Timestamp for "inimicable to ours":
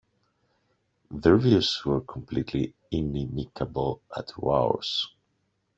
2.91-5.13